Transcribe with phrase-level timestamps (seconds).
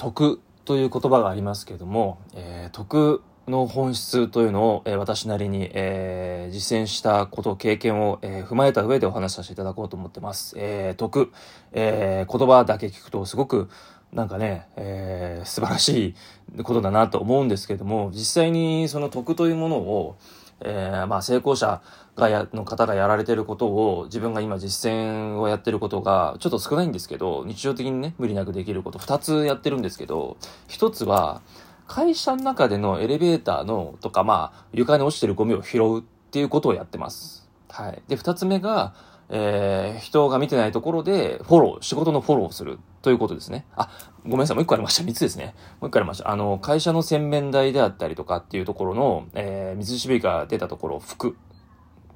[0.00, 10.54] 徳という言葉がありますけども、えー、徳の本質というのを、えー、私なりに、えー、実践したこと、経験を、えー、踏まえた上でお話しさせていただこうと思ってます。
[10.56, 11.30] えー、徳、
[11.72, 13.68] えー、言葉だけ聞くとすごく
[14.10, 16.14] なんかね、えー、素晴らし
[16.56, 20.16] いことだなと思うんですけども、実際にその徳というものを、
[20.62, 21.82] えー、まあ成功者
[22.16, 30.36] がや、の方がやられてることを、自分が今実践をやってることが、ちょっと少ないんですけど、日常的にね、無理なくできること、二つやってるんですけど、
[30.68, 31.42] 一つは、
[31.86, 37.48] 会社の中でのエレベーターの、とか、まあ、床に落ちてるゴミを拾うっていうことをやってます。
[37.68, 38.02] はい。
[38.06, 38.94] で、二つ目が、
[39.28, 43.64] えー、人が見てないところで、フォロー、仕事のフォローをするということですね。
[43.76, 43.88] あ、
[44.24, 45.02] ごめんなさい、もう一個ありました。
[45.02, 45.54] 三つですね。
[45.80, 46.30] もう一個ありました。
[46.30, 51.36] あの、会社の洗面台であったりとかっていうところの、えー、水しぶりが出たところを拭く。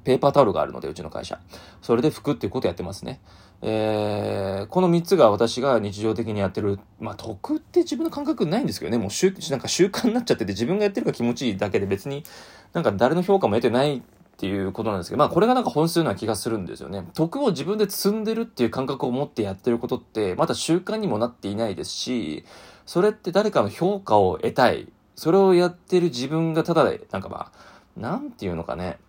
[0.03, 1.39] ペーパータオルがあるので、うちの会社。
[1.81, 3.19] それで拭くっていうことやってますね。
[3.63, 12.23] えー、この3つが私が日常的にやってる、まあ、得って自分の感覚ないんですけどね、もう習、なんか習慣になっちゃってて、自分がやってるか気持ちいいだけで別に、
[12.73, 14.03] なんか誰の評価も得てない
[14.35, 17.07] っていうことなんですけど、まあこれがなんか本質のような気がするんですよね。
[17.13, 22.43] 徳を自分で積んでるっていう感覚を持ってやってることって、まだ習慣にもなっていないですし、
[22.85, 24.89] それって誰かの評価を得たい。
[25.15, 28.99] それをやってる自分がただで、なんかまあ、なんていうのかね。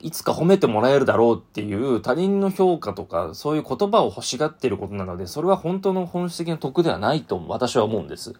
[0.00, 8.34] いつか褒めてもらえるだろうっていう他人の評価とかそういう言葉を欲しがってることなので、それは本当の本質的な得ではないと私は思うんです。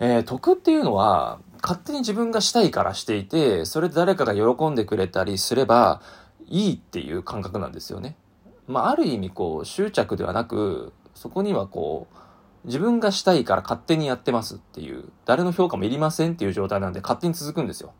[0.00, 6.00] えー、得っていうのは、勝手に自分がしたいからしていて、それで誰かが喜んでくれたりすれば
[6.46, 8.16] いいっていう感覚なんですよね。
[8.66, 12.16] まあ、ある意味こう執着ではなく、そこにはこう、
[12.66, 17.92] 自分がしたいから勝手にやってますっていう、誰の評価もいりませんっていう状態なんで勝手に続くんですよ。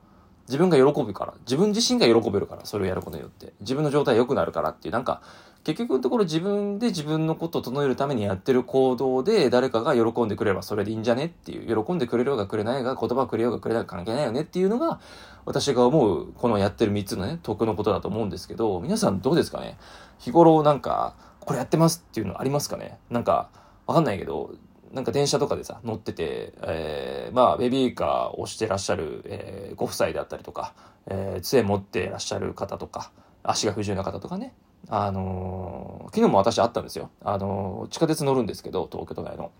[0.49, 3.53] 自分が喜ぶから、自分自身が喜べるから、それをやることによって。
[3.61, 5.23] 自分の状態良くなるからっていう、なんか、
[5.65, 15.01] 結局のところ自分で自分のことを整えるためにやってる行動で誰かが喜んでくれればそれでいいんじゃねっていう、喜んでくれるようがくれないが、言葉くれようがくれないが関係ないよねっていうのが、
[15.45, 19.77] 私が思う、このやってる3つのね、得のことだと思うんですけど、皆さんどうですかね？
[20.19, 23.01] 日頃なんか、これやってますっていうのありますかね？
[23.11, 23.51] なんか、
[23.89, 24.53] わかんないけど、
[24.97, 30.73] なんか電車とかでさ、乗ってて、えー、まあ、ベビーカーをしてらっしゃる、えー、ご夫妻であったりとか、
[31.07, 33.13] えー、杖持ってらっしゃる方とか、
[33.43, 34.55] 足が不自由な方とかね、
[34.89, 37.11] あのー、昨日も私会ったんですよ。
[37.23, 39.51] あのー、地下鉄乗るんですけど、東京都内の。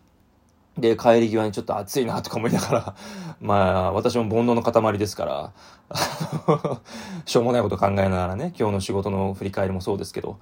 [0.79, 2.95] で、帰り際にちょっと暑いなとか思いながら、
[3.41, 3.57] ま
[3.89, 5.53] あ、私も煩悩の塊ですから、
[7.27, 10.39] しょうもないこと考えながらね、今日の仕事の振り返りもそうですけど、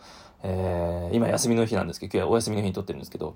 [0.47, 3.35] えー、今休みの日なんですけど、今日はお休みの日に撮ってるんですけど、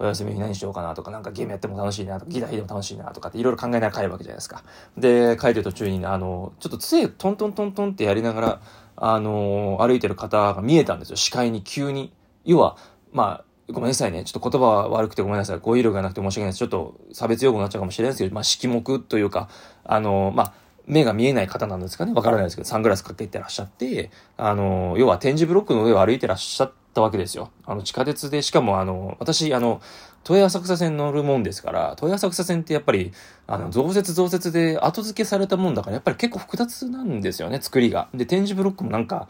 [0.00, 4.64] お休みの日何しようかなとか、なんかゲームやっても楽しいなとか、ギター弾いても楽しいなとかっていろいろ考えながら帰るわけじゃないですか。
[4.96, 8.60] で、帰る途中に、あの、ちょっと杖トントントントンってやりながら、
[9.00, 12.12] あの歩いてる方が見えたんですよ、視界に急に。
[12.44, 12.76] 要は、
[13.12, 14.24] まあ、ごめんなさいね。
[14.24, 15.58] ちょっと言葉は悪くてごめんなさい。
[15.60, 16.58] 語彙力がなくて申し訳ないです。
[16.58, 19.48] ちょっと差別用語になっちゃうかもしれないですけど、まあ、色目というか、
[19.84, 20.52] あの、まあ、
[20.88, 22.12] 目が見えない方なんですかね。
[22.14, 27.50] わからないですけど、サングラスかけてらっしゃって、あの、要は展示ブロックの上を歩いてらっしゃったわけですよ。
[27.66, 29.82] あの、地下鉄で、しかもあの、私、あの、
[30.28, 33.12] 豊浅草線乗るもんですから、豊浅草線ってやっぱり、
[33.46, 38.08] あの、増設増設で後付けされたもんだから、やっぱり結構複雑なんですよね、作りが。
[38.14, 39.28] で、展示ブロックもなんか、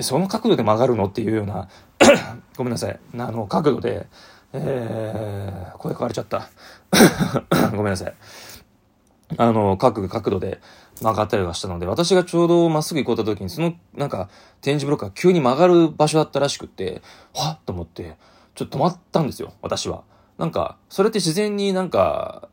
[0.00, 1.68] その角度で曲がるのっていうような
[2.56, 4.06] ごめんなさい、あの、角度で、
[4.52, 6.48] えー、声変われちゃった。
[7.72, 8.14] ごめんなさい。
[9.36, 10.60] あの、各角度で
[11.02, 14.28] 曲がったりはしたので、私がちょうどまっすぐ行こうと時に、その、なんか、
[14.60, 17.02] 展示ブロックが急に曲がる場所だったらしくって、
[17.34, 18.16] はっと思って、
[18.54, 20.02] ちょっと止まったんですよ、私は。
[20.38, 22.48] なんか、それって自然になんか、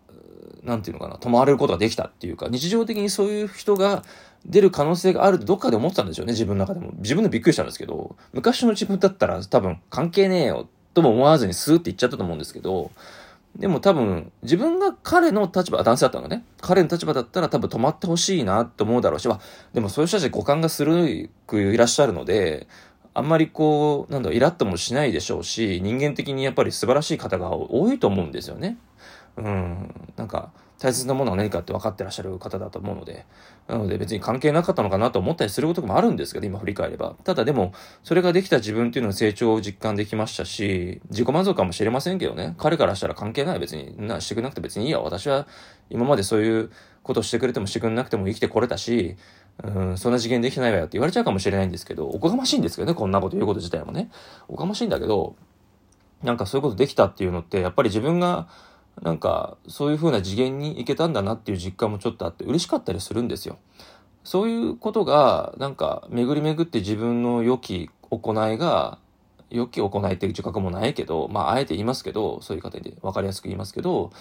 [0.64, 4.04] なんていうのかな、止まれることができたっていうか、日常的にそういう人が
[4.46, 6.92] 出る可能性があるってどっかで思ってたんですよね、自分の中でも。
[6.98, 12.92] 自分でびっくりしたんですけど、昔の自分だったら多分関係ねえよとも思わずにスーって言っちゃったと思うんですけど、
[13.56, 16.44] でも多分、自分が彼の立場、男性だったのね。
[16.60, 19.40] 彼の立場だったら多分止まってほしいなと思うだろうし、まあ、
[19.74, 22.68] でもそういう人たち五感が鋭くいらっしゃるので、
[23.14, 28.78] あんまりこう、なんだろうイラッともしないでしょうし、人間的にやっぱり素晴らしい方が多いと思うんですよね。
[29.38, 33.26] うん、なんか、大切なものは何かって分かってらっしゃる方だと思うので、
[33.68, 37.16] なので別に関係なかったのかなと思ったりすることもあるんですけど、今振り返れば。
[37.24, 37.74] ただでも、
[38.04, 45.00] それができた自分っていうのの成長を実感できましたし、自己満足かもしれませんけどね、彼からしたら関係ない別に、な、してくれなくて別にいいや。
[45.00, 45.48] 私は
[45.90, 46.72] 今までそういう
[47.04, 49.16] ことしてくれてもしてくれなくても生きてこれたし、
[49.64, 54.10] うん、そんな次元できてないわよって言われちゃうかもしれないんですけど、おこがましいんですけどね、こんなこと言うこと自体もね。
[54.48, 55.36] おこがましいんだけど、
[56.24, 58.48] なんかそういうことできたっていうのって、やっぱり自分が、
[59.02, 63.58] なんか、そういう風な次元に行けたんだなっていう実感もちょっとあって嬉しかったりするんですよ。
[64.24, 68.98] そういうことが、なんか、巡り巡って自分の良き行いが、
[69.52, 74.12] 良き行いっていう自覚もないけど、まあ、あえて言いますけど、そういう方で分かりやすく言いますけど、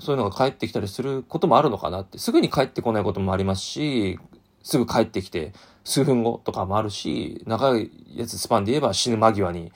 [0.00, 4.18] そういうのが返ってきたりすることもあるのかなって、すぐに返ってこないこともありますし、
[4.62, 5.52] すぐ帰ってきて、
[5.84, 9.72] 数分後とかもあるし、長いやつスパンで言えば死ぬ間際に、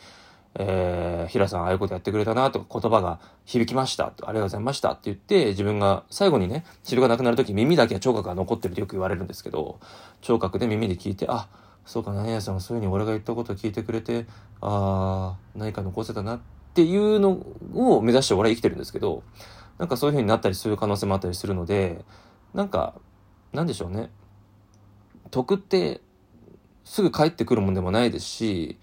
[0.61, 9.79] えー、平さんああいうことやってくれたなとか言葉が響きましたありがとうございましたって言って自分が最後にね汁がなくなる時耳だけは聴覚が残ってるってよく言われるんですけど
[10.21, 11.49] 聴覚で耳で聞いてあ
[11.87, 14.27] そうか何屋さんはそういうふうに俺が言ったことを聞いてくれて
[14.61, 16.41] ああ何か残せたなっ
[16.75, 19.23] ていうのを目指して俺は生きてるんですけど
[19.79, 22.05] なんかそういうふうになったりする可能性もあったりするので
[22.53, 22.95] なんか
[23.53, 24.11] なんでしょうね。
[25.31, 26.01] 得って
[26.85, 28.79] すぐ返ってくるもんでもないですし、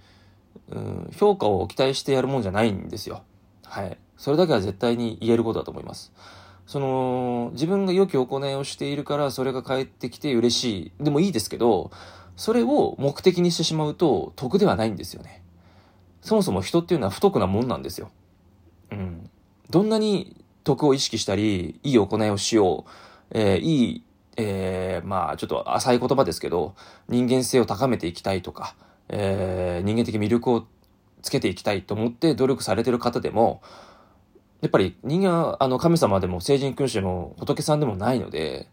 [0.72, 3.24] うん、評価を期待してやるもんじゃないんですよ。
[3.64, 3.98] はい。
[4.18, 6.12] それだけは絶対に言えることだと思います。
[6.66, 11.04] その、自分が良き行いをしているからそれが返ってきて嬉しい。
[11.04, 11.92] でもいいですけど、
[12.36, 15.44] それを目的にしてしまうと得ではないんですよね。
[16.22, 18.10] そもそも人っていうのは不得なもんなんですよ。
[18.92, 19.30] うん。
[19.70, 22.92] どんなに得を意識したり、いい行いをしよう、
[23.32, 24.06] えー、いい
[24.38, 26.76] えー、まあ、ちょっと浅い言葉ですけど、
[27.08, 28.76] 人間性を高めていきたいとか、
[29.10, 30.66] えー、人間的魅力を
[31.22, 33.62] つけていきたいと思って努力されてる方でも、
[34.62, 38.68] やっぱり人間はあの神様でも聖人君主も仏さんでもないので、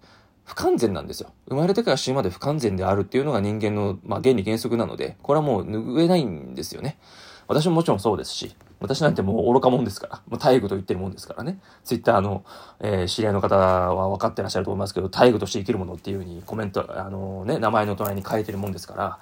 [0.44, 1.32] 不完全なんですよ。
[1.48, 6.98] 生まれてから死ぬまで不完全であるっていうのが人間の、まあ、原理原則なので、これはもう拭えないんですよね。
[7.46, 11.60] 私ももちろんそうですし、私なんてもう愚かもんですから、もう大愚と言ってるもんですからね。
[11.84, 12.44] ツイッターの、
[12.80, 19.18] えー、知り合いの方は分かってらっしゃると思いますけど、大愚として生きるものっていうふうにコメント、あのね、名前の隣に書いてるもんですから、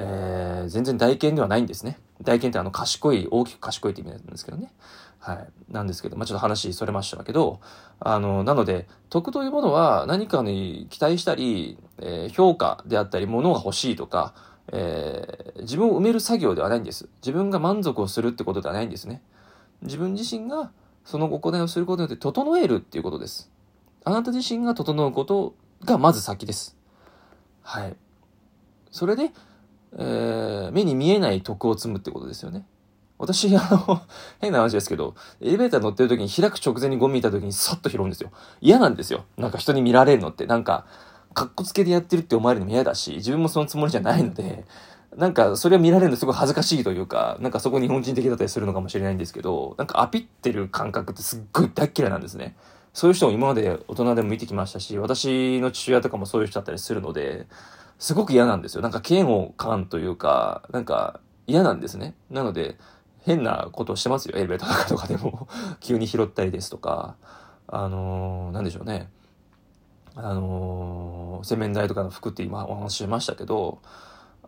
[0.00, 1.98] えー、全然大剣ではないんですね。
[2.22, 4.72] 大剣ってあの賢い、大きく賢いって意味なんですけどね。
[5.18, 5.48] はい。
[5.70, 7.60] なんですけど、まあ、ちょっと話それましたけど、
[7.98, 14.34] あの、なので、徳というものは何かに期待したり、えー、評価であったり、物が欲しいとか、
[14.72, 17.08] えー、自分を埋める作業ではないんです。
[17.20, 19.22] 自分が満足をするってことではないんですね。
[19.82, 20.70] 自分自身が
[21.04, 23.50] その行いをすることによって整えるっていうことです。
[24.04, 25.54] あなた自身が整うこと
[25.84, 26.76] がまず先です。
[27.62, 27.96] はい。
[28.90, 29.32] それで、
[29.98, 32.64] えー、目に見えない徳を積むってことですよね。
[33.18, 34.02] 私、あの、
[34.40, 38.30] 変な話ですけど、エレベーター乗ってる時に開く直前にゴミ見た時にそっと拾うんですよ。
[38.60, 39.24] 嫌なんですよ。
[39.36, 40.46] なんか人に見られるのって。
[40.46, 40.86] なんか、
[41.34, 44.64] かっこつけでやってるって思われるのも嫌だし、自分もそのつもりじゃないので、
[45.16, 52.56] なんかそれを見られるのすごい恥ずかしいというか、なんかそこ日本人的だったりするのかもしれないんですけど、なんかアピってる感覚ってすっごい大っ嫌いなんですね。
[52.92, 57.46] そういう人も今まで大人でも見てきましたし、私の父親とかもそういう人だったりするので、
[58.00, 58.82] すごく嫌なんですよ。
[58.82, 62.14] なんか嫌悪感というか、なんか嫌なんですね。
[62.30, 62.78] なので、
[63.24, 64.38] 変なことをしてますよ。
[64.38, 65.48] エレベーターとかでも
[65.80, 67.16] 急に拾ったりですとか、
[67.68, 69.10] あのー、なんでしょうね。
[70.16, 73.80] あのー、洗面台とかの服って今お話ししましたけど、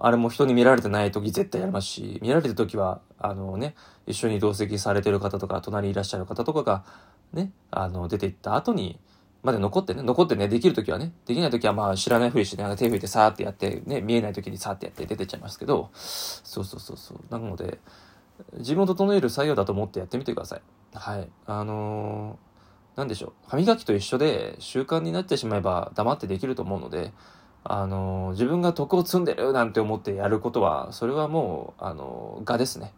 [0.00, 3.74] あれも人に見られてない時絶対やりますし、見られてる時は、あのね、
[4.06, 6.84] 一緒に同席されてる方とか、隣にいらっしゃる方とかが、
[7.34, 8.98] ね、あの、出て行った後に、
[9.42, 17.18] まで残ってね、残ってね、できる時はね、できない時はまあ知らないふりして、ね、手拭いてさーってやって、ね、見えない時にさーってやって出てっちゃいますけど、そうそうそうそう。
[17.30, 17.78] なので、
[18.58, 20.62] 自分を整える作業だと思ってやってみてください。
[20.94, 21.28] はい。
[21.46, 22.52] あのー
[22.96, 27.12] 何でしょう歯磨きと一緒で習慣になってしまえば黙ってできると思うので
[27.64, 32.92] あの自分が徳を積んでるなんて思ってやることはそれはもうあの我ですね、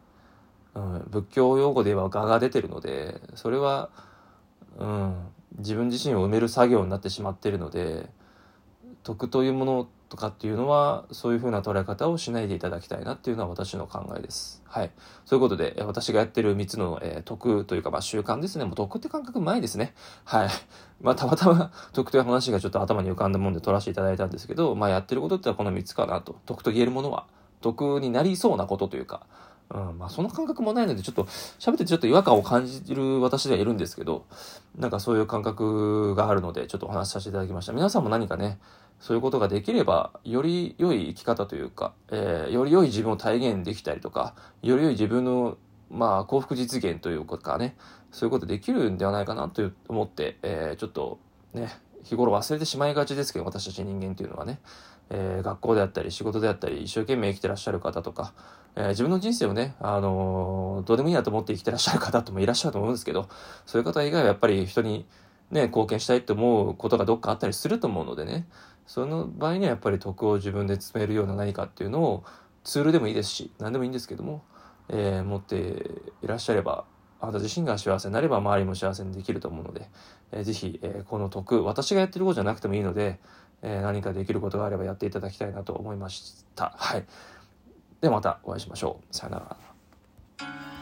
[0.74, 3.90] うん、仏教用語で言えば我が出てるのでそれは、
[4.78, 5.16] うん、
[5.58, 8.08] 自分自身を埋める作業になってしまっているので
[9.02, 14.62] 徳というものとかっていうのはそういうふうな捉え方をしないでいただきたいなっていうのは私の考えです。
[14.64, 14.90] はい。
[15.25, 18.64] そういうことで私がやってる3つの、えー、徳というかまあ習慣ですね。
[18.64, 19.94] もう徳って感覚前ですね。
[20.25, 20.49] はい。
[21.02, 26.37] まあたまたま徳という話がちょっと頭に浮かんだもんで取らせていただいたんですけど、まあやってることってはこの3つかなと。
[26.46, 27.26] 徳と言えるものは。
[27.61, 29.26] 徳になりそうなことというか、
[29.71, 31.25] うん、まあその感覚もないので、ちょっと
[31.59, 34.26] 喋っててちょっと違和感を感じる私ではいるんですけど、
[34.78, 37.73] なんかそういう感覚があるので、ちょっとお話しさせていただきました。
[37.73, 38.59] 皆さんも何かね、
[39.00, 45.59] そういうことができれば、より良い生き方というか、えー、より良い自分を体現できたりとか、より良い自分の、
[45.90, 47.76] まあ、幸福実現というかね、
[48.12, 51.18] そういうことできるんではないかなと思って、えー、ちょっと
[51.52, 51.68] ね、
[52.04, 54.61] 日頃忘れてしまいがちですけど、私たち人間っていうのはね、
[55.11, 58.32] えー、学校であったり仕事であったり一生懸命生きてらっしゃる方とか、
[58.75, 63.28] えー、自分の人生をね、あのー、どうでもいいなと思って生きてらっしゃる方ともいらっしゃると思うんですけど、
[63.66, 65.06] そういう方以外はやっぱり人に
[65.50, 68.46] ね、貢献したいと思うことがどっかあったりすると思うのでね、
[68.87, 72.25] その場合にはやっぱり徳を自分で詰めるような何かっていうのを
[72.64, 74.42] ツールでもいいですし、何でもいいんですけども、
[74.88, 75.56] えー、持って
[76.23, 76.84] いらっしゃれば、
[77.25, 79.88] あなた自身が幸せになれば周りも幸せにできると思うので、
[80.33, 83.19] えー、ぜひ、えー、この徳、私がやってることじゃなくてもいいので、
[83.62, 86.75] えー、何かできることがあればやっていただきたいなと思いました。
[86.76, 87.04] はい。
[88.00, 89.16] ではまたお会いしましょう。
[89.16, 90.74] さよなら。